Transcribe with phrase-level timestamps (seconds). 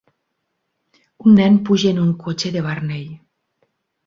[1.25, 3.05] Un nen puja en un cotxe de Barney.